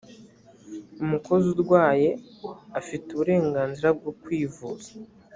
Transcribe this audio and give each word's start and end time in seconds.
umukozi 1.03 1.45
urwaye 1.53 2.09
afite 2.79 3.07
uburenganzira 3.11 3.89
bwo 3.97 4.11
kwivuza. 4.21 4.89